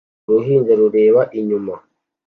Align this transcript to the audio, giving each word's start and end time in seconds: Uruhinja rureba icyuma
Uruhinja 0.29 0.71
rureba 0.79 1.21
icyuma 1.37 1.75